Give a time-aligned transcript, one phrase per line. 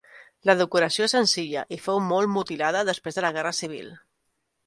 [0.49, 3.93] La decoració és senzilla i fou molt mutilada després de la Guerra Civil.